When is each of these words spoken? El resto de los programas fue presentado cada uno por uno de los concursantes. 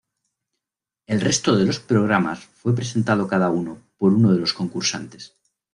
El 1.05 1.21
resto 1.21 1.55
de 1.55 1.63
los 1.63 1.79
programas 1.79 2.39
fue 2.39 2.73
presentado 2.73 3.27
cada 3.27 3.51
uno 3.51 3.83
por 3.99 4.13
uno 4.15 4.33
de 4.33 4.39
los 4.39 4.51
concursantes. 4.53 5.35